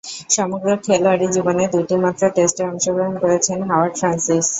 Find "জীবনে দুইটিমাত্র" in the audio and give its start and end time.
1.35-2.23